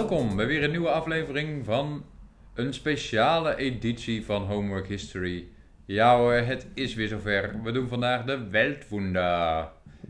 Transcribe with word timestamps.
Welkom 0.00 0.36
bij 0.36 0.46
weer 0.46 0.64
een 0.64 0.70
nieuwe 0.70 0.88
aflevering 0.88 1.64
van 1.64 2.04
een 2.54 2.74
speciale 2.74 3.56
editie 3.56 4.24
van 4.24 4.42
Homework 4.42 4.86
History. 4.86 5.48
Ja 5.86 6.16
hoor, 6.16 6.32
het 6.32 6.66
is 6.74 6.94
weer 6.94 7.08
zover. 7.08 7.62
We 7.62 7.72
doen 7.72 7.88
vandaag 7.88 8.24
de 8.24 8.48
Weltwunder. 8.48 9.68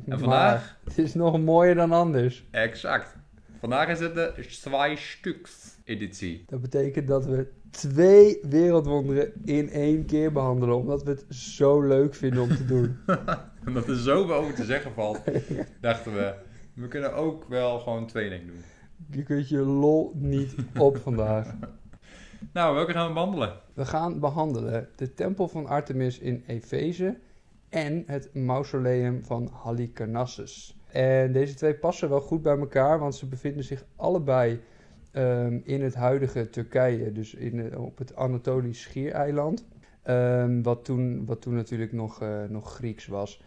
En 0.09 0.19
vandaag, 0.19 0.29
Maar 0.29 0.79
het 0.85 0.99
is 0.99 1.15
nog 1.15 1.41
mooier 1.41 1.75
dan 1.75 1.93
anders. 1.93 2.45
exact. 2.51 3.17
Vandaag 3.61 3.89
is 3.89 3.99
het 4.01 4.15
de 4.15 4.33
Zwei 4.49 4.97
Stuks 4.97 5.79
editie. 5.85 6.45
Dat 6.47 6.61
betekent 6.61 7.09
dat 7.09 7.27
we 7.27 7.49
twee 7.71 8.39
wereldwonderen 8.43 9.33
in 9.45 9.71
één 9.71 10.07
keer 10.07 10.33
behandelen. 10.33 10.77
Omdat 10.77 11.03
we 11.03 11.11
het 11.11 11.25
zo 11.29 11.83
leuk 11.83 12.15
vinden 12.15 12.43
om 12.43 12.49
te 12.49 12.65
doen. 12.65 12.99
Omdat 13.67 13.89
er 13.89 13.97
zoveel 13.97 14.35
over 14.35 14.55
te 14.55 14.65
zeggen 14.65 14.93
valt, 14.93 15.21
dachten 15.81 16.15
we, 16.15 16.35
we 16.75 16.89
kunnen 16.89 17.15
ook 17.15 17.49
wel 17.49 17.79
gewoon 17.79 18.07
twee 18.07 18.29
dingen 18.31 18.47
doen. 18.47 18.63
Je 19.07 19.23
kunt 19.23 19.49
je 19.49 19.59
lol 19.59 20.13
niet 20.15 20.55
op 20.79 20.97
vandaag. 20.97 21.55
Nou, 22.53 22.75
welke 22.75 22.93
gaan 22.93 23.07
we 23.07 23.13
behandelen? 23.13 23.53
We 23.75 23.85
gaan 23.85 24.21
behandelen 24.21 24.89
de 24.97 25.15
tempel 25.15 25.49
van 25.49 25.67
Artemis 25.67 26.19
in 26.19 26.45
Efeze 26.47 27.19
en 27.69 28.03
het 28.07 28.35
mausoleum 28.35 29.25
van 29.25 29.51
Halicarnassus. 29.53 30.77
En 30.87 31.33
deze 31.33 31.55
twee 31.55 31.75
passen 31.75 32.09
wel 32.09 32.21
goed 32.21 32.43
bij 32.43 32.59
elkaar, 32.59 32.99
want 32.99 33.15
ze 33.15 33.27
bevinden 33.27 33.65
zich 33.65 33.85
allebei 33.97 34.61
ehm, 35.11 35.61
in 35.65 35.83
het 35.83 35.95
huidige 35.95 36.51
Turkije, 36.51 37.13
dus 37.13 37.35
in, 37.35 37.71
eh, 37.71 37.83
op 37.85 37.99
het 37.99 38.17
Anatolisch 38.17 38.81
Schiereiland. 38.81 39.67
Ehm, 40.03 40.63
wat, 40.63 40.85
toen, 40.85 41.25
wat 41.27 41.43
toen 41.43 41.55
natuurlijk 41.55 41.93
nog, 41.93 42.23
eh, 42.23 42.45
nog 42.49 42.75
Grieks 42.75 43.07
was. 43.07 43.43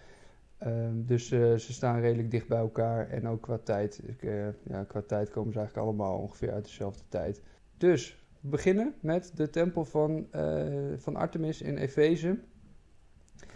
Ehm, 0.64 1.06
dus 1.06 1.32
eh, 1.32 1.56
ze 1.56 1.74
staan 1.74 2.00
redelijk 2.00 2.32
dicht 2.32 2.48
bij 2.48 2.58
elkaar 2.58 3.10
en 3.10 3.28
ook 3.28 3.42
qua 3.42 3.58
tijd. 3.58 4.02
Ik, 4.06 4.24
eh, 4.24 4.48
ja, 4.64 4.84
qua 4.84 5.02
tijd 5.02 5.30
komen 5.30 5.52
ze 5.52 5.60
eigenlijk 5.60 5.88
allemaal 5.88 6.18
ongeveer 6.18 6.52
uit 6.52 6.66
dezelfde 6.66 7.04
tijd. 7.10 7.42
Dus 7.78 8.26
we 8.40 8.50
beginnen 8.50 8.94
met 9.00 9.32
de 9.36 9.50
tempel 9.50 9.86
van, 9.86 10.28
eh, 10.32 10.64
van 10.98 11.16
Artemis 11.16 11.62
in 11.62 11.78
Efeze. 11.78 12.40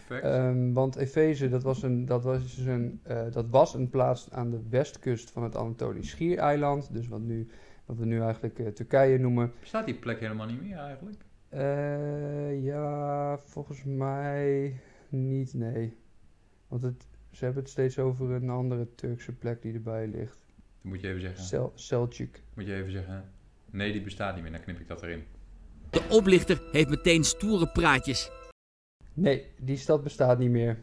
Ehm, 0.08 0.72
want 0.72 0.96
Efeze, 0.96 1.48
dat 1.48 1.62
was, 1.62 1.82
een, 1.82 2.04
dat, 2.04 2.24
was 2.24 2.56
dus 2.56 2.66
een, 2.66 3.00
dat 3.30 3.48
was 3.50 3.74
een 3.74 3.90
plaats 3.90 4.30
aan 4.30 4.50
de 4.50 4.60
westkust 4.68 5.30
van 5.30 5.42
het 5.42 5.56
Anatolisch 5.56 6.10
Schiereiland. 6.10 6.92
Dus 6.92 7.08
wat, 7.08 7.20
nu, 7.20 7.48
wat 7.84 7.96
we 7.96 8.04
nu 8.04 8.20
eigenlijk 8.20 8.74
Turkije 8.74 9.18
noemen. 9.18 9.52
Bestaat 9.60 9.86
die 9.86 9.98
plek 9.98 10.20
helemaal 10.20 10.46
niet 10.46 10.62
meer 10.62 10.76
eigenlijk? 10.78 11.24
Ja, 12.64 13.38
volgens 13.38 13.84
mij 13.84 14.80
niet, 15.08 15.54
nee. 15.54 15.96
Want 16.68 16.82
het, 16.82 17.06
ze 17.30 17.44
hebben 17.44 17.62
het 17.62 17.72
steeds 17.72 17.98
over 17.98 18.30
een 18.30 18.50
andere 18.50 18.94
Turkse 18.94 19.32
plek 19.32 19.62
die 19.62 19.74
erbij 19.74 20.06
ligt. 20.06 20.44
Dan 20.82 20.92
moet 20.92 21.00
je 21.00 21.08
even 21.08 21.20
zeggen. 21.20 21.44
Sel 21.44 21.72
Selçuk. 21.74 22.42
Moet 22.54 22.66
je 22.66 22.74
even 22.74 22.92
zeggen. 22.92 23.32
Nee, 23.70 23.92
die 23.92 24.02
bestaat 24.02 24.34
niet 24.34 24.42
meer. 24.42 24.52
Dan 24.52 24.62
knip 24.62 24.80
ik 24.80 24.88
dat 24.88 25.02
erin. 25.02 25.24
De 25.90 26.06
oplichter 26.10 26.62
heeft 26.72 26.88
meteen 26.88 27.24
stoere 27.24 27.68
praatjes. 27.68 28.30
Nee, 29.14 29.46
die 29.60 29.76
stad 29.76 30.02
bestaat 30.02 30.38
niet 30.38 30.50
meer. 30.50 30.78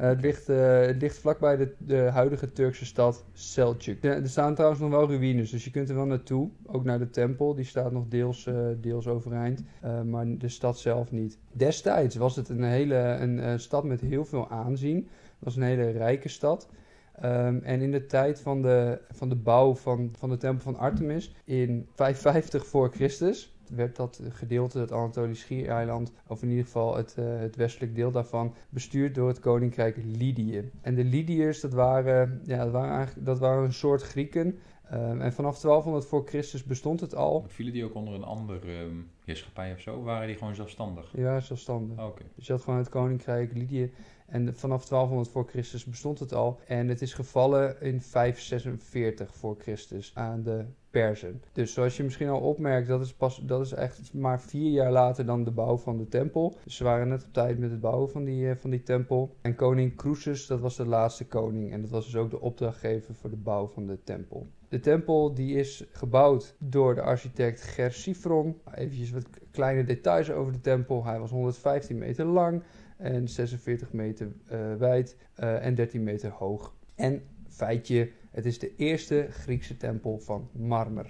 Eh, 0.00 0.08
het, 0.08 0.20
ligt, 0.20 0.48
eh, 0.48 0.80
het 0.80 1.00
ligt 1.00 1.18
vlakbij 1.18 1.56
de, 1.56 1.74
de 1.78 1.96
huidige 1.96 2.52
Turkse 2.52 2.86
stad 2.86 3.24
Selçuk. 3.32 4.00
Er 4.00 4.28
staan 4.28 4.54
trouwens 4.54 4.80
nog 4.80 4.90
wel 4.90 5.08
ruïnes, 5.08 5.50
dus 5.50 5.64
je 5.64 5.70
kunt 5.70 5.88
er 5.88 5.94
wel 5.94 6.06
naartoe. 6.06 6.50
Ook 6.66 6.84
naar 6.84 6.98
de 6.98 7.10
tempel, 7.10 7.54
die 7.54 7.64
staat 7.64 7.92
nog 7.92 8.08
deels, 8.08 8.46
eh, 8.46 8.54
deels 8.80 9.06
overeind. 9.06 9.64
Maar 10.04 10.38
de 10.38 10.48
stad 10.48 10.78
zelf 10.78 11.10
niet. 11.10 11.38
Destijds 11.52 12.16
was 12.16 12.36
het 12.36 12.48
een, 12.48 12.62
hele, 12.62 12.94
een, 12.94 13.60
stad 13.60 13.84
met 13.84 14.00
heel 14.00 14.24
veel 14.24 14.50
aanzien. 14.50 14.96
Het 14.96 15.38
was 15.38 15.56
een 15.56 15.62
hele 15.62 15.90
rijke 15.90 16.28
stad. 16.28 16.68
Ehm, 17.14 17.58
en 17.62 17.80
in 17.80 17.90
de 17.90 18.06
tijd 18.06 18.40
van 18.40 18.62
de, 18.62 19.00
van 19.10 19.28
de 19.28 19.36
bouw 19.36 19.74
van, 19.74 20.10
van 20.18 20.28
de 20.28 20.36
tempel 20.36 20.62
van 20.62 20.76
Artemis 20.76 21.34
in 21.44 21.88
550 21.94 22.66
voor 22.66 22.90
Christus 22.90 23.54
werd 23.70 23.96
dat 23.96 24.20
gedeelte, 24.28 24.78
het 24.78 24.92
Anatolisch 24.92 25.40
Schiereiland, 25.40 26.12
of 26.26 26.42
in 26.42 26.48
ieder 26.48 26.64
geval 26.64 26.96
het, 26.96 27.14
eh, 27.18 27.24
het 27.38 27.56
westelijk 27.56 27.94
deel 27.94 28.10
daarvan, 28.10 28.54
bestuurd 28.68 29.14
door 29.14 29.28
het 29.28 29.40
koninkrijk 29.40 29.96
Lydië. 30.04 30.70
En 30.80 30.94
de 30.94 31.04
Lydiërs, 31.04 31.60
dat 31.60 31.72
waren, 31.72 32.40
ja, 32.44 32.64
dat 32.64 32.72
waren, 32.72 32.94
eigenlijk, 32.94 33.26
dat 33.26 33.38
waren 33.38 33.64
een 33.64 33.72
soort 33.72 34.02
Grieken. 34.02 34.58
Ehm, 34.90 35.20
en 35.20 35.32
vanaf 35.32 35.58
1200 35.58 36.06
voor 36.06 36.26
Christus 36.26 36.64
bestond 36.64 37.00
het 37.00 37.14
al. 37.14 37.44
Vielen 37.48 37.72
die 37.72 37.84
ook 37.84 37.94
onder 37.94 38.14
een 38.14 38.24
andere 38.24 38.58
ehm, 38.60 38.96
heerschappij 39.24 39.72
of 39.72 39.80
zo? 39.80 40.02
Waren 40.02 40.26
die 40.26 40.36
gewoon 40.36 40.54
zelfstandig? 40.54 41.12
Ja, 41.16 41.40
zelfstandig. 41.40 41.98
Oh, 41.98 42.04
Oké. 42.04 42.22
Dus 42.34 42.46
je 42.46 42.52
had 42.52 42.62
gewoon 42.62 42.78
het 42.78 42.88
koninkrijk 42.88 43.52
Lydië. 43.52 43.92
En 44.30 44.54
vanaf 44.54 44.86
1200 44.86 45.30
voor 45.30 45.48
Christus 45.48 45.84
bestond 45.84 46.18
het 46.18 46.34
al. 46.34 46.60
En 46.66 46.88
het 46.88 47.02
is 47.02 47.14
gevallen 47.14 47.80
in 47.80 48.00
546 48.00 49.34
voor 49.34 49.56
Christus 49.58 50.12
aan 50.14 50.42
de 50.42 50.64
Perzen. 50.90 51.42
Dus 51.52 51.72
zoals 51.72 51.96
je 51.96 52.02
misschien 52.02 52.28
al 52.28 52.40
opmerkt, 52.40 52.88
dat 52.88 53.00
is, 53.00 53.14
pas, 53.14 53.42
dat 53.44 53.60
is 53.60 53.72
echt 53.72 54.14
maar 54.14 54.40
vier 54.40 54.70
jaar 54.70 54.92
later 54.92 55.26
dan 55.26 55.44
de 55.44 55.50
bouw 55.50 55.76
van 55.76 55.96
de 55.96 56.08
tempel. 56.08 56.56
Dus 56.64 56.76
ze 56.76 56.84
waren 56.84 57.08
net 57.08 57.24
op 57.24 57.32
tijd 57.32 57.58
met 57.58 57.70
het 57.70 57.80
bouwen 57.80 58.10
van 58.10 58.24
die, 58.24 58.50
eh, 58.50 58.56
van 58.56 58.70
die 58.70 58.82
tempel. 58.82 59.36
En 59.40 59.54
koning 59.54 59.96
Croesus, 59.96 60.46
dat 60.46 60.60
was 60.60 60.76
de 60.76 60.86
laatste 60.86 61.26
koning. 61.26 61.72
En 61.72 61.80
dat 61.80 61.90
was 61.90 62.04
dus 62.04 62.16
ook 62.16 62.30
de 62.30 62.40
opdrachtgever 62.40 63.14
voor 63.14 63.30
de 63.30 63.36
bouw 63.36 63.66
van 63.66 63.86
de 63.86 63.98
tempel. 64.04 64.46
De 64.68 64.80
tempel 64.80 65.34
die 65.34 65.56
is 65.56 65.86
gebouwd 65.92 66.54
door 66.58 66.94
de 66.94 67.02
architect 67.02 67.62
Gersifron. 67.62 68.60
Even 68.74 69.14
wat 69.14 69.26
kleine 69.50 69.84
details 69.84 70.30
over 70.30 70.52
de 70.52 70.60
tempel. 70.60 71.04
Hij 71.04 71.18
was 71.18 71.30
115 71.30 71.98
meter 71.98 72.24
lang 72.24 72.62
en 73.00 73.28
46 73.28 73.92
meter 73.92 74.32
eh, 74.46 74.74
wijd 74.74 75.16
eh, 75.34 75.66
en 75.66 75.74
13 75.74 76.02
meter 76.02 76.30
hoog. 76.30 76.74
En 76.94 77.22
feitje, 77.48 78.10
het 78.30 78.46
is 78.46 78.58
de 78.58 78.76
eerste 78.76 79.26
Griekse 79.30 79.76
tempel 79.76 80.18
van 80.18 80.48
marmer. 80.52 81.06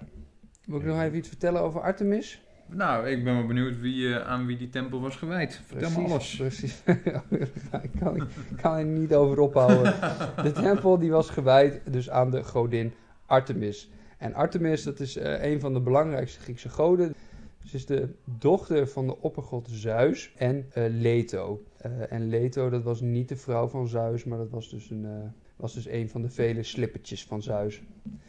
Moet 0.66 0.80
ik 0.80 0.86
nog 0.86 1.02
even 1.02 1.16
iets 1.16 1.28
vertellen 1.28 1.60
over 1.60 1.80
Artemis? 1.80 2.42
Nou, 2.66 3.08
ik 3.08 3.24
ben 3.24 3.34
wel 3.34 3.46
benieuwd 3.46 3.80
wie, 3.80 4.14
eh, 4.14 4.28
aan 4.28 4.46
wie 4.46 4.56
die 4.56 4.68
tempel 4.68 5.00
was 5.00 5.16
gewijd. 5.16 5.60
Vertel 5.66 5.90
me 5.90 6.08
alles. 6.08 6.36
Precies. 6.36 6.82
ik 7.82 7.90
kan, 7.98 8.16
ik 8.16 8.56
kan 8.60 8.76
er 8.76 8.84
niet 8.84 9.14
over 9.14 9.38
ophouden. 9.40 9.94
De 10.42 10.52
tempel 10.52 10.98
die 10.98 11.10
was 11.10 11.30
gewijd 11.30 11.80
dus 11.92 12.10
aan 12.10 12.30
de 12.30 12.44
godin 12.44 12.92
Artemis. 13.26 13.90
En 14.18 14.34
Artemis, 14.34 14.82
dat 14.82 15.00
is 15.00 15.14
een 15.20 15.60
van 15.60 15.74
de 15.74 15.80
belangrijkste 15.80 16.40
Griekse 16.40 16.68
goden. 16.68 17.14
Ze 17.65 17.76
is 17.76 17.87
de 17.87 18.09
dochter 18.25 18.88
van 18.88 19.06
de 19.06 19.21
oppergod 19.21 19.69
Zeus 19.71 20.32
en 20.37 20.66
eh, 20.72 20.84
Leto. 20.88 21.62
Eh, 21.76 22.12
en 22.12 22.28
Leto, 22.28 22.71
dat 22.71 22.82
was 22.82 23.00
niet 23.00 23.28
de 23.28 23.37
vrouw 23.37 23.69
van 23.69 23.88
Zeus, 23.88 24.25
maar 24.25 24.38
dat 24.38 24.50
was 24.50 24.71
dus 24.71 24.91
een, 24.91 25.04
eh, 25.04 25.28
was 25.56 25.75
dus 25.75 25.88
een 25.88 26.09
van 26.09 26.22
de 26.22 26.28
vele 26.28 26.62
slippertjes 26.62 27.25
van 27.25 27.43
Zeus. 27.43 27.82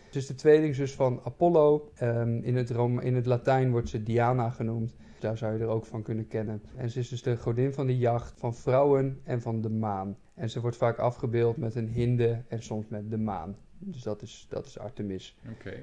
Ze 0.09 0.17
is 0.17 0.27
de 0.27 0.35
tweelingzus 0.35 0.93
van 0.93 1.19
Apollo. 1.23 1.91
Ehm, 1.95 2.37
in, 2.37 2.55
het 2.55 2.69
Rom, 2.69 2.99
in 2.99 3.15
het 3.15 3.25
Latijn 3.25 3.71
wordt 3.71 3.89
ze 3.89 4.03
Diana 4.03 4.49
genoemd. 4.49 4.95
Daar 5.19 5.37
zou 5.37 5.53
je 5.53 5.59
er 5.59 5.67
ook 5.67 5.85
van 5.85 6.01
kunnen 6.01 6.27
kennen. 6.27 6.61
En 6.75 6.89
ze 6.89 6.99
is 6.99 7.09
dus 7.09 7.23
de 7.23 7.37
godin 7.37 7.73
van 7.73 7.87
de 7.87 7.97
jacht, 7.97 8.33
van 8.39 8.55
vrouwen 8.55 9.19
en 9.23 9.41
van 9.41 9.61
de 9.61 9.69
maan. 9.69 10.17
En 10.33 10.49
ze 10.49 10.61
wordt 10.61 10.77
vaak 10.77 10.97
afgebeeld 10.97 11.57
met 11.57 11.75
een 11.75 11.89
hinde 11.89 12.43
en 12.47 12.63
soms 12.63 12.87
met 12.87 13.09
de 13.09 13.17
maan. 13.17 13.55
Dus 13.83 14.03
dat 14.03 14.21
is, 14.21 14.45
dat 14.49 14.65
is 14.65 14.79
Artemis. 14.79 15.35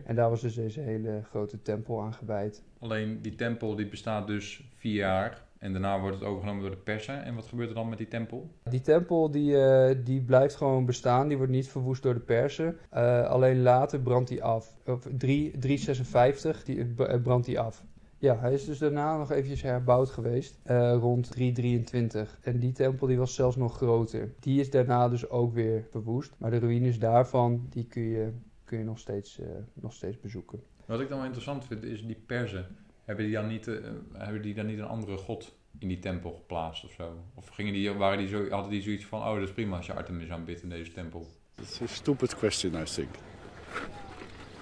En 0.05 0.15
daar 0.15 0.31
was 0.31 0.41
dus 0.41 0.55
deze 0.55 0.81
hele 0.81 1.23
grote 1.31 1.63
tempel 1.63 2.03
aan 2.03 2.15
gewijd. 2.15 2.63
Alleen 2.79 3.23
die 3.23 3.35
tempel 3.35 3.77
die 3.77 3.89
bestaat 3.89 4.27
dus 4.27 4.63
vier 4.75 4.95
jaar. 4.95 5.47
En 5.59 5.73
daarna 5.73 6.01
wordt 6.01 6.17
het 6.17 6.25
overgenomen 6.25 6.63
door 6.63 6.71
de 6.71 6.77
persen. 6.77 7.25
En 7.25 7.35
wat 7.35 7.47
gebeurt 7.47 7.69
er 7.69 7.75
dan 7.75 7.89
met 7.89 7.99
die 7.99 8.09
tempel? 8.09 8.51
Die 8.63 8.81
tempel 8.81 9.31
die, 9.31 9.57
eh, 9.57 9.97
die 10.05 10.21
blijft 10.21 10.55
gewoon 10.55 10.85
bestaan. 10.85 11.29
Die 11.29 11.37
wordt 11.37 11.53
niet 11.53 11.69
verwoest 11.69 12.03
door 12.03 12.15
de 12.15 12.21
Persen. 12.21 12.77
Eh, 12.91 13.27
alleen 13.27 13.63
later 13.63 14.01
brandt 14.01 14.29
die 14.29 14.43
af. 14.43 14.77
Op 14.87 15.07
3, 15.17 15.59
356 15.59 16.65
die, 16.65 16.95
eh, 16.97 17.23
brandt 17.23 17.47
die 17.47 17.61
af. 17.61 17.85
Ja, 18.21 18.39
hij 18.39 18.53
is 18.53 18.65
dus 18.65 18.79
daarna 18.79 19.17
nog 19.17 19.31
eventjes 19.31 19.63
herbouwd 19.63 20.11
geweest. 20.11 20.59
eh, 20.63 20.97
rond 21.01 21.31
323. 21.31 22.39
En 22.43 22.59
die 22.59 22.73
tempel 22.73 23.07
die 23.07 23.19
was 23.19 23.35
zelfs 23.35 23.57
nog 23.57 23.77
groter. 23.77 24.35
Die 24.41 24.61
is 24.61 24.71
daarna 24.71 25.09
dus 25.09 25.29
ook 25.29 25.55
weer 25.55 25.87
verwoest. 25.91 26.33
Maar 26.39 26.51
de 26.51 26.59
ruïnes 26.59 26.99
daarvan, 26.99 27.67
die 27.71 27.85
kun 27.87 28.03
je, 28.03 28.33
kun 28.65 28.79
je 28.79 28.85
nog, 28.85 28.99
steeds, 28.99 29.39
eh, 29.41 29.47
nog 29.75 29.93
steeds 29.93 30.21
bezoeken. 30.21 30.63
Wat 30.87 31.01
ik 31.01 31.09
dan 31.09 31.17
wel 31.17 31.27
interessant 31.27 31.65
vind, 31.65 31.85
is 31.85 32.07
die 32.07 32.23
persen. 32.27 32.67
Hebben 33.05 33.25
die 33.25 33.35
dan 33.35 33.47
niet, 33.47 33.67
eh, 33.69 33.75
hebben 34.13 34.43
die 34.43 34.55
dan 34.55 34.67
niet 34.67 34.79
een 34.79 34.87
andere 34.87 35.17
god 35.17 35.57
in 35.79 35.89
die 35.89 35.99
tempel 35.99 36.33
geplaatst 36.33 36.85
of 36.85 36.91
zo? 36.93 37.17
Of 37.35 37.49
gingen 37.49 37.73
die, 37.73 37.93
waren 37.93 38.19
die 38.19 38.29
zo, 38.29 38.49
hadden 38.49 38.71
die 38.71 38.83
zoiets 38.83 39.07
van, 39.07 39.21
oh 39.21 39.35
dat 39.35 39.43
is 39.49 39.53
prima 39.53 39.77
als 39.77 39.87
je 39.87 39.93
Artemis 39.95 40.31
aanbidt 40.31 40.63
in 40.63 40.69
deze 40.69 40.93
tempel? 40.93 41.27
It's 41.61 41.81
a 41.83 41.87
stupid 41.87 42.37
question, 42.37 42.75
I 42.83 42.85
think. 42.85 43.09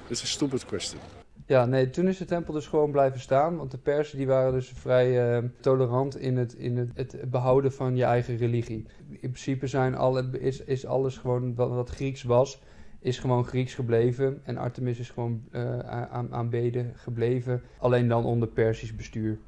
It's 0.09 0.23
a 0.23 0.27
stupid 0.27 0.65
question. 0.65 1.01
Ja, 1.47 1.67
nee, 1.67 1.91
toen 1.91 2.09
is 2.09 2.19
de 2.19 2.25
tempel 2.25 2.53
dus 2.53 2.67
gewoon 2.67 2.91
blijven 2.91 3.21
staan. 3.21 3.57
Want 3.57 3.71
de 3.71 3.79
Persen 3.79 4.19
die 4.19 4.27
waren 4.27 4.53
dus 4.53 4.69
vrij 4.69 5.37
eh, 5.37 5.45
tolerant 5.61 6.19
in, 6.19 6.37
het, 6.37 6.55
in 6.55 6.77
het, 6.77 6.91
het 6.95 7.31
behouden 7.31 7.73
van 7.73 7.97
je 7.97 8.05
eigen 8.05 8.37
religie. 8.37 8.87
In 9.11 9.19
principe 9.19 9.67
zijn 9.67 9.95
alle, 9.95 10.29
is, 10.41 10.65
is 10.65 10.87
alles 10.87 11.17
gewoon 11.17 11.55
wat, 11.55 11.91
Grieks 11.91 12.23
was, 12.23 12.61
is 13.01 13.19
gewoon 13.19 13.45
Grieks 13.45 13.75
gebleven. 13.75 14.41
En 14.45 14.57
Artemis 14.57 14.99
is 14.99 15.11
gewoon 15.11 15.45
eh, 15.51 15.79
aan, 15.79 16.33
aanbeden 16.33 16.93
gebleven. 16.97 17.63
Alleen 17.79 18.09
dan 18.09 18.25
onder 18.25 18.49
Persisch 18.49 18.97
bestuur. 18.97 19.39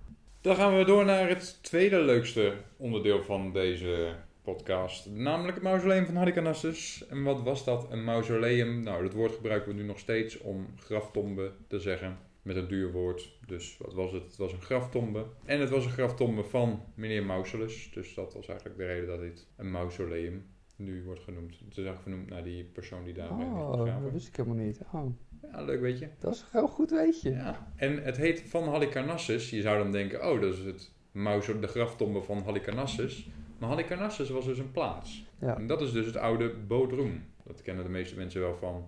Dan 0.40 0.56
gaan 0.56 0.76
we 0.76 0.84
door 0.84 1.04
naar 1.04 1.28
het 1.28 1.62
tweede 1.62 2.00
leukste 2.00 2.52
onderdeel 2.76 3.22
van 3.22 3.52
deze 3.52 4.14
podcast. 4.54 5.10
Namelijk 5.10 5.54
het 5.54 5.64
mausoleum 5.64 6.04
van 6.06 6.16
Halicarnassus. 6.16 7.06
En 7.06 7.22
wat 7.22 7.42
was 7.42 7.64
dat? 7.64 7.86
Een 7.90 8.04
mausoleum. 8.04 8.82
Nou, 8.82 9.02
dat 9.02 9.12
woord 9.12 9.32
gebruiken 9.32 9.68
we 9.70 9.80
nu 9.80 9.86
nog 9.86 9.98
steeds 9.98 10.38
om 10.38 10.66
graftombe 10.76 11.52
te 11.66 11.80
zeggen. 11.80 12.18
Met 12.42 12.56
een 12.56 12.68
duur 12.68 12.92
woord. 12.92 13.38
Dus 13.46 13.76
wat 13.78 13.94
was 13.94 14.12
het? 14.12 14.22
Het 14.22 14.36
was 14.36 14.52
een 14.52 14.60
graftombe. 14.60 15.24
En 15.44 15.60
het 15.60 15.70
was 15.70 15.84
een 15.84 15.90
graftombe 15.90 16.44
van 16.44 16.82
meneer 16.94 17.24
Mausolus. 17.24 17.90
Dus 17.94 18.14
dat 18.14 18.34
was 18.34 18.48
eigenlijk 18.48 18.78
de 18.78 18.86
reden 18.86 19.06
dat 19.06 19.20
dit 19.20 19.46
een 19.56 19.70
mausoleum 19.70 20.46
nu 20.76 21.02
wordt 21.04 21.20
genoemd. 21.22 21.50
Het 21.58 21.68
is 21.78 21.84
eigenlijk 21.84 22.02
vernoemd 22.02 22.28
naar 22.30 22.44
die 22.44 22.64
persoon 22.64 23.04
die 23.04 23.14
daar 23.14 23.30
Oh, 23.30 24.02
dat 24.02 24.12
wist 24.12 24.28
ik 24.28 24.36
helemaal 24.36 24.64
niet. 24.64 24.80
Oh, 24.92 25.06
Ja, 25.52 25.62
leuk 25.62 25.80
weet 25.80 25.98
je. 25.98 26.08
dat 26.18 26.34
is 26.34 26.40
een 26.40 26.46
heel 26.50 26.68
goed 26.68 26.90
weetje. 26.90 27.30
Ja. 27.30 27.72
En 27.76 28.02
het 28.04 28.16
heet 28.16 28.42
van 28.46 28.68
Halicarnassus. 28.68 29.50
Je 29.50 29.60
zou 29.60 29.78
dan 29.78 29.92
denken, 29.92 30.30
oh, 30.30 30.40
dat 30.40 30.52
is 30.52 30.64
het 30.64 30.92
mauso, 31.12 31.58
de 31.58 31.66
graftombe 31.66 32.22
van 32.22 32.42
Halicarnassus. 32.44 33.28
Maar 33.58 33.68
Halicarnassus 33.68 34.30
was 34.30 34.44
dus 34.44 34.58
een 34.58 34.70
plaats. 34.70 35.24
Ja. 35.40 35.56
En 35.56 35.66
dat 35.66 35.80
is 35.80 35.92
dus 35.92 36.06
het 36.06 36.16
oude 36.16 36.54
Bodrum. 36.66 37.24
Dat 37.44 37.62
kennen 37.62 37.84
de 37.84 37.90
meeste 37.90 38.16
mensen 38.16 38.40
wel 38.40 38.56
van 38.56 38.86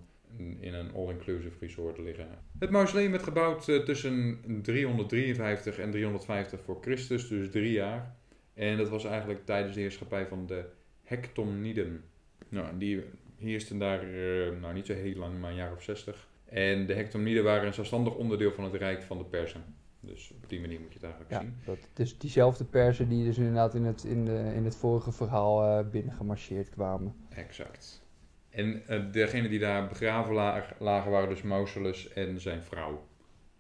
in 0.61 0.75
een 0.75 0.95
all-inclusive 0.95 1.57
resort 1.61 1.99
liggen. 1.99 2.29
Het 2.59 2.71
mausoleum 2.71 3.11
werd 3.11 3.23
gebouwd 3.23 3.69
eh, 3.69 3.79
tussen 3.79 4.41
353 4.63 5.79
en 5.79 5.91
350 5.91 6.61
voor 6.61 6.79
Christus, 6.81 7.29
dus 7.29 7.51
drie 7.51 7.73
jaar. 7.73 8.17
En 8.55 8.77
dat 8.77 8.89
was 8.89 9.05
eigenlijk 9.05 9.47
tijdens 9.47 9.75
de 9.75 9.81
heerschappij 9.81 10.27
van 10.27 10.47
de 10.47 10.65
Hectomniden. 11.03 12.05
Nou, 12.49 12.79
die 12.79 13.05
heersten 13.39 13.79
daar 13.79 14.03
eh, 14.03 14.61
nou, 14.61 14.75
niet 14.75 14.87
zo 14.87 14.93
heel 14.93 15.17
lang, 15.17 15.41
maar 15.41 15.51
een 15.51 15.57
jaar 15.57 15.73
of 15.73 15.83
60. 15.83 16.29
En 16.45 16.87
de 16.87 16.95
Hectomniden 16.95 17.45
waren 17.45 17.67
een 17.67 17.75
zelfstandig 17.75 18.15
onderdeel 18.15 18.53
van 18.53 18.65
het 18.65 18.75
rijk 18.75 19.03
van 19.03 19.19
de 19.19 19.25
Persen. 19.25 19.65
Dus 20.13 20.31
op 20.43 20.49
die 20.49 20.61
manier 20.61 20.81
moet 20.81 20.93
je 20.93 20.95
het 20.95 21.03
eigenlijk 21.03 21.33
Ja, 21.33 21.41
zien. 21.41 21.55
dat, 21.65 21.89
dus 21.93 22.19
diezelfde 22.19 22.65
persen 22.65 23.09
die 23.09 23.25
dus 23.25 23.39
inderdaad 23.39 23.75
in 23.75 23.85
het, 23.85 24.05
in 24.05 24.25
de, 24.25 24.53
in 24.55 24.65
het 24.65 24.77
vorige 24.77 25.13
verhaal 25.13 25.65
eh 25.65 25.91
binnengemarcheerd 25.91 26.69
kwamen. 26.69 27.15
Exact. 27.29 28.03
En 28.49 28.87
eh, 28.87 29.13
degene 29.13 29.49
die 29.49 29.59
daar 29.59 29.89
begraven 29.89 30.35
lagen, 30.35 30.77
lagen 30.79 31.11
waren 31.11 31.29
dus 31.29 31.43
Mausolus 31.43 32.13
en 32.13 32.41
zijn 32.41 32.63
vrouw. 32.63 33.07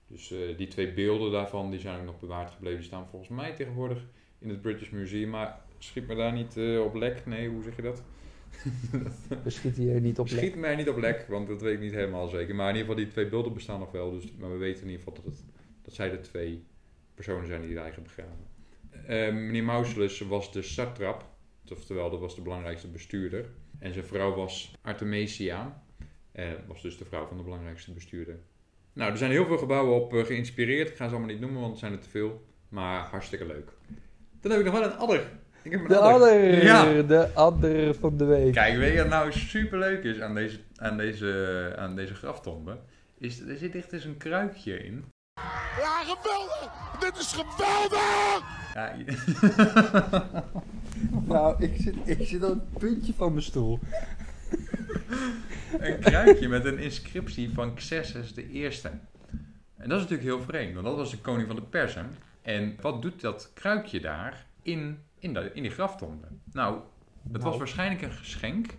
Dus 0.06 0.32
eh, 0.32 0.56
die 0.56 0.68
twee 0.68 0.92
beelden 0.92 1.32
daarvan 1.32 1.70
die 1.70 1.80
zijn 1.80 1.98
ook 1.98 2.04
nog 2.04 2.20
bewaard 2.20 2.50
gebleven. 2.50 2.78
Die 2.78 2.88
staan 2.88 3.06
volgens 3.06 3.30
mij 3.30 3.52
tegenwoordig 3.54 4.04
in 4.38 4.48
het 4.48 4.62
British 4.62 4.90
Museum. 4.90 5.28
Maar 5.28 5.60
schiet 5.78 6.06
me 6.06 6.14
daar 6.14 6.32
niet 6.32 6.56
op 6.84 6.94
lek. 6.94 7.26
Nee, 7.26 7.48
hoe 7.48 7.62
zeg 7.62 7.76
je 7.76 7.82
dat? 7.82 8.02
We 9.44 9.50
schieten 9.50 9.82
hier 9.82 10.00
niet 10.00 10.18
op 10.18 10.28
lek. 10.28 10.38
Schiet 10.38 10.56
mij 10.56 10.76
niet 10.76 10.88
op 10.88 10.96
lek, 10.96 11.26
want 11.28 11.48
dat 11.48 11.60
weet 11.62 11.74
ik 11.74 11.80
niet 11.80 11.92
helemaal 11.92 12.28
zeker. 12.28 12.54
Maar 12.54 12.68
in 12.68 12.76
ieder 12.76 12.88
geval, 12.88 13.04
die 13.04 13.12
twee 13.12 13.28
beelden 13.28 13.52
bestaan 13.52 13.80
nog 13.80 13.92
wel. 13.92 14.10
Dus, 14.10 14.32
maar 14.38 14.50
we 14.50 14.56
weten 14.56 14.82
in 14.82 14.90
ieder 14.90 15.04
geval 15.04 15.22
dat, 15.22 15.32
het, 15.32 15.44
dat 15.90 15.98
zij 15.98 16.10
de 16.10 16.20
twee 16.20 16.64
personen 17.14 17.46
zijn 17.46 17.60
die 17.60 17.74
daar 17.74 17.94
begraven. 18.02 18.46
Eh, 19.06 19.32
meneer 19.32 19.64
Mausolus 19.64 20.20
was 20.20 20.52
de 20.52 20.62
satrap, 20.62 21.24
oftewel 21.72 22.10
dat 22.10 22.20
was 22.20 22.34
de 22.34 22.42
belangrijkste 22.42 22.88
bestuurder. 22.88 23.44
En 23.78 23.92
zijn 23.92 24.04
vrouw 24.04 24.34
was 24.34 24.74
Artemisia, 24.82 25.82
eh, 26.32 26.48
was 26.66 26.82
dus 26.82 26.98
de 26.98 27.04
vrouw 27.04 27.26
van 27.26 27.36
de 27.36 27.42
belangrijkste 27.42 27.92
bestuurder. 27.92 28.38
Nou, 28.92 29.10
er 29.10 29.18
zijn 29.18 29.30
heel 29.30 29.46
veel 29.46 29.58
gebouwen 29.58 29.94
op 29.94 30.14
eh, 30.14 30.24
geïnspireerd. 30.24 30.88
Ik 30.88 30.96
ga 30.96 31.04
ze 31.04 31.10
allemaal 31.10 31.32
niet 31.32 31.40
noemen, 31.40 31.60
want 31.60 31.70
het 31.70 31.80
zijn 31.80 31.92
er 31.92 32.00
te 32.00 32.08
veel. 32.08 32.44
Maar 32.68 33.00
hartstikke 33.00 33.46
leuk. 33.46 33.72
Dan 34.40 34.50
heb 34.50 34.60
ik 34.60 34.66
nog 34.66 34.74
wel 34.74 34.84
een 34.84 34.96
adder. 34.96 35.30
Ik 35.62 35.70
heb 35.70 35.80
een 35.80 35.88
De 35.88 35.98
adder! 35.98 36.64
Ja. 36.64 37.02
De 37.02 37.32
adder 37.34 37.94
van 37.94 38.16
de 38.16 38.24
week. 38.24 38.52
Kijk, 38.52 38.76
weet 38.76 38.92
je 38.92 38.98
wat 38.98 39.08
nou 39.08 39.32
super 39.32 39.78
leuk 39.78 40.04
is 40.04 40.20
aan 40.20 40.34
deze, 40.34 40.58
aan 40.76 40.96
deze, 40.96 41.72
aan 41.76 41.96
deze 41.96 42.14
graftombe? 42.14 42.78
Is, 43.18 43.40
er 43.40 43.56
zit 43.56 43.74
echt 43.74 43.92
eens 43.92 44.04
een 44.04 44.16
kruikje 44.16 44.84
in. 44.84 45.04
Ja, 45.78 46.02
geweldig! 46.04 46.70
Dit 47.00 47.16
is 47.16 47.32
geweldig! 47.32 48.42
Ja, 48.74 48.94
Nou, 51.26 51.64
ik 51.64 51.76
zit, 51.80 51.94
ik 52.04 52.26
zit 52.26 52.42
op 52.44 52.50
het 52.50 52.78
puntje 52.78 53.14
van 53.14 53.30
mijn 53.32 53.44
stoel. 53.44 53.78
een 55.78 55.98
kruikje 55.98 56.48
met 56.48 56.64
een 56.64 56.78
inscriptie 56.78 57.50
van 57.54 57.74
Xerxes 57.74 58.34
de 58.34 58.50
Eerste. 58.50 58.88
En 59.76 59.88
dat 59.88 59.98
is 59.98 60.08
natuurlijk 60.08 60.28
heel 60.28 60.42
vreemd, 60.42 60.74
want 60.74 60.86
dat 60.86 60.96
was 60.96 61.10
de 61.10 61.18
koning 61.18 61.46
van 61.46 61.56
de 61.56 61.62
Persen. 61.62 62.10
En 62.42 62.76
wat 62.80 63.02
doet 63.02 63.20
dat 63.20 63.50
kruikje 63.54 64.00
daar 64.00 64.46
in, 64.62 64.98
in, 65.18 65.34
de, 65.34 65.50
in 65.54 65.62
die 65.62 65.70
graftombe? 65.72 66.26
Nou, 66.52 66.80
het 67.22 67.42
was 67.42 67.44
Nou. 67.44 67.58
waarschijnlijk 67.58 68.02
een 68.02 68.12
geschenk 68.12 68.76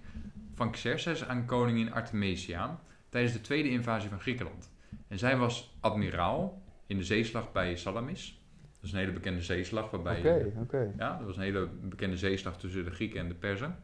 van 0.55 0.71
Xerxes 0.71 1.25
aan 1.25 1.45
koningin 1.45 1.93
Artemisia 1.93 2.79
tijdens 3.09 3.33
de 3.33 3.41
tweede 3.41 3.69
invasie 3.69 4.09
van 4.09 4.19
Griekenland. 4.19 4.69
En 5.11 5.19
zij 5.19 5.37
was 5.37 5.77
admiraal 5.79 6.61
in 6.87 6.97
de 6.97 7.03
zeeslag 7.03 7.51
bij 7.51 7.75
Salamis. 7.75 8.41
Dat 8.73 8.83
is 8.83 8.91
een 8.91 8.99
hele 8.99 9.11
bekende 9.11 9.41
zeeslag 9.41 9.91
waarbij... 9.91 10.19
Oké, 10.19 10.51
oké. 10.59 10.93
Ja, 10.97 11.17
dat 11.17 11.25
was 11.25 11.35
een 11.35 11.41
hele 11.43 11.67
bekende 11.81 12.17
zeeslag 12.17 12.57
tussen 12.57 12.85
de 12.85 12.91
Grieken 12.91 13.19
en 13.19 13.27
de 13.27 13.33
Perzen. 13.33 13.75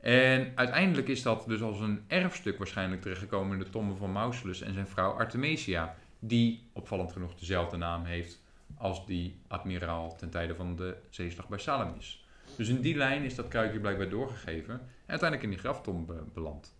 En 0.00 0.52
uiteindelijk 0.54 1.08
is 1.08 1.22
dat 1.22 1.44
dus 1.46 1.62
als 1.62 1.80
een 1.80 2.02
erfstuk 2.06 2.58
waarschijnlijk 2.58 3.02
terechtgekomen 3.02 3.52
in 3.52 3.64
de 3.64 3.70
tombe 3.70 3.94
van 3.94 4.12
Mausolus 4.12 4.60
en 4.60 4.74
zijn 4.74 4.86
vrouw 4.86 5.10
Artemisia, 5.12 5.94
die 6.18 6.68
opvallend 6.72 7.12
genoeg 7.12 7.34
dezelfde 7.34 7.76
naam 7.76 8.04
heeft 8.04 8.42
als 8.76 9.06
die 9.06 9.40
admiraal 9.48 10.16
ten 10.16 10.30
tijde 10.30 10.54
van 10.54 10.76
de 10.76 10.96
zeeslag 11.10 11.48
bij 11.48 11.58
Salamis. 11.58 12.26
Dus 12.56 12.68
in 12.68 12.80
die 12.80 12.96
lijn 12.96 13.22
is 13.22 13.34
dat 13.34 13.48
kruikje 13.48 13.80
blijkbaar 13.80 14.08
doorgegeven 14.08 14.74
en 14.74 14.80
uiteindelijk 15.06 15.42
in 15.42 15.50
die 15.50 15.58
graftombe 15.58 16.24
beland. 16.32 16.74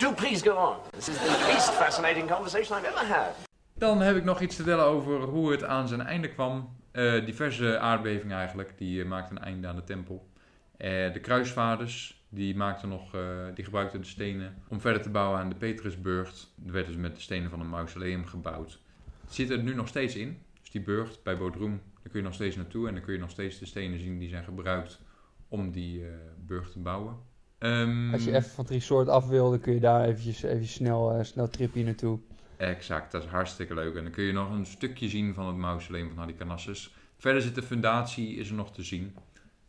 Do 0.00 0.12
please 0.12 0.42
go 0.42 0.56
on. 0.56 0.76
This 0.90 1.08
is 1.08 1.16
the 1.16 1.46
least 1.46 1.70
fascinating 1.70 2.28
conversation 2.28 2.78
I've 2.78 2.86
ever 2.86 3.06
had. 3.06 3.36
Dan 3.74 4.00
heb 4.00 4.16
ik 4.16 4.24
nog 4.24 4.40
iets 4.40 4.56
te 4.56 4.62
vertellen 4.62 4.86
over 4.86 5.20
hoe 5.20 5.50
het 5.50 5.64
aan 5.64 5.88
zijn 5.88 6.00
einde 6.00 6.28
kwam. 6.28 6.76
Eh, 6.90 7.24
diverse 7.24 7.78
aardbevingen 7.78 8.36
eigenlijk, 8.36 8.78
die 8.78 9.02
eh, 9.02 9.08
maakten 9.08 9.36
een 9.36 9.42
einde 9.42 9.66
aan 9.66 9.76
de 9.76 9.84
tempel. 9.84 10.28
Eh, 10.76 11.12
de 11.12 11.20
kruisvaarders, 11.20 12.24
die, 12.28 12.56
nog, 12.56 13.10
die 13.54 13.64
gebruikten 13.64 14.00
de 14.00 14.06
stenen 14.06 14.62
om 14.68 14.80
verder 14.80 15.02
te 15.02 15.10
bouwen 15.10 15.40
aan 15.40 15.48
de 15.48 15.54
Petrusburgt. 15.54 16.54
Er 16.66 16.72
werd 16.72 16.86
dus 16.86 16.96
met 16.96 17.14
de 17.14 17.20
stenen 17.20 17.50
van 17.50 17.60
een 17.60 17.68
mausoleum 17.68 18.26
gebouwd. 18.26 18.80
Zit 19.28 19.50
er 19.50 19.62
nu 19.62 19.74
nog 19.74 19.88
steeds 19.88 20.16
in. 20.16 20.42
Dus 20.60 20.70
die 20.70 20.82
burcht 20.82 21.22
bij 21.22 21.36
Bodrum, 21.36 21.82
daar 22.02 22.10
kun 22.10 22.20
je 22.20 22.26
nog 22.26 22.34
steeds 22.34 22.56
naartoe. 22.56 22.88
En 22.88 22.94
dan 22.94 23.02
kun 23.02 23.12
je 23.12 23.18
nog 23.18 23.30
steeds 23.30 23.58
de 23.58 23.66
stenen 23.66 23.98
zien 23.98 24.18
die 24.18 24.28
zijn 24.28 24.44
gebruikt 24.44 25.00
om 25.48 25.70
die 25.70 26.04
burcht 26.46 26.72
te 26.72 26.78
bouwen. 26.78 27.29
Ehm, 27.60 28.12
Als 28.12 28.24
je 28.24 28.34
even 28.34 28.50
van 28.50 28.64
het 28.64 28.72
resort 28.72 29.08
af 29.08 29.26
wil, 29.28 29.50
dan 29.50 29.60
kun 29.60 29.74
je 29.74 29.80
daar 29.80 30.04
eventjes, 30.04 30.42
eventjes 30.42 30.72
snel, 30.72 31.12
eh 31.12 31.24
snel 31.24 31.48
tripje 31.48 31.84
naartoe. 31.84 32.18
Exact, 32.56 33.12
dat 33.12 33.22
is 33.24 33.28
hartstikke 33.30 33.74
leuk. 33.74 33.94
En 33.96 34.02
dan 34.02 34.12
kun 34.12 34.24
je 34.24 34.32
nog 34.32 34.50
een 34.50 34.66
stukje 34.66 35.08
zien 35.08 35.34
van 35.34 35.46
het 35.46 35.56
mausoleum 35.56 36.08
van 36.08 36.18
Halicarnassus. 36.18 36.94
Verder 37.16 37.42
zit 37.42 37.54
de 37.54 37.62
fundatie, 37.62 38.36
is 38.36 38.48
er 38.48 38.54
nog 38.54 38.72
te 38.72 38.82
zien. 38.82 39.14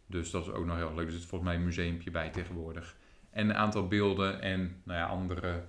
Dus 0.05 0.31
dat 0.31 0.41
is 0.47 0.51
ook 0.51 0.65
nog 0.65 0.75
heel 0.75 0.93
leuk. 0.95 1.05
Er 1.05 1.11
zit 1.11 1.25
volgens 1.25 1.49
mij 1.49 1.59
een 1.59 1.65
museumpje 1.65 2.11
bij 2.11 2.29
tegenwoordig. 2.29 2.95
En 3.29 3.49
een 3.49 3.55
aantal 3.55 3.87
beelden 3.87 4.41
en 4.41 4.81
nou 4.83 4.99
ja, 4.99 5.05
andere 5.05 5.63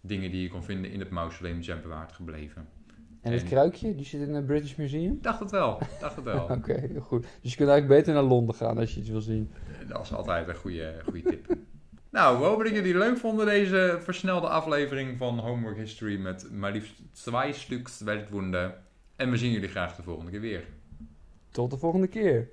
dingen 0.00 0.30
die 0.30 0.42
je 0.42 0.48
kon 0.48 0.62
vinden 0.64 0.90
in 0.90 0.98
het 1.00 1.10
mausoleum 1.10 1.62
zijn 1.62 1.82
bewaard 1.82 2.12
gebleven. 2.12 2.68
En 3.28 3.38
het 3.38 3.48
kruikje, 3.48 3.94
die 3.94 4.04
zit 4.04 4.20
in 4.20 4.34
het 4.34 4.46
British 4.46 4.74
Museum? 4.74 5.18
Dacht 5.20 5.40
het 5.40 5.50
wel, 5.50 5.78
dacht 6.00 6.16
het 6.16 6.24
wel. 6.24 6.44
Oké, 6.56 6.88
goed. 7.00 7.26
Dus 7.40 7.50
je 7.50 7.56
kunt 7.56 7.68
eigenlijk 7.68 8.00
beter 8.00 8.14
naar 8.14 8.22
Londen 8.22 8.54
gaan 8.54 8.78
als 8.78 8.94
je 8.94 9.00
iets 9.00 9.08
wil 9.08 9.20
zien. 9.20 9.50
Dat 9.88 10.02
is 10.02 10.12
altijd 10.12 10.48
een 10.48 10.54
goede, 10.54 10.94
goede 11.04 11.22
tip. 11.22 11.46
Nou, 12.10 12.38
we 12.38 12.44
hopen 12.44 12.64
dat 12.64 12.74
jullie 12.74 12.92
het 12.92 13.02
leuk 13.02 13.18
vonden 13.18 13.46
deze 13.46 13.98
versnelde 14.00 14.48
aflevering 14.48 15.18
van 15.18 15.38
Homework 15.38 15.76
History 15.76 16.18
met 16.18 16.50
maar 16.52 16.72
liefst 16.72 16.94
twee 17.12 17.52
stuks 17.52 18.00
Weltwunder. 18.00 18.74
En 19.16 19.30
we 19.30 19.36
zien 19.36 19.50
jullie 19.50 19.68
graag 19.68 19.96
de 19.96 20.02
volgende 20.02 20.30
keer 20.30 20.40
weer. 20.40 20.64
Tot 21.50 21.70
de 21.70 21.76
volgende 21.76 22.06
keer. 22.06 22.50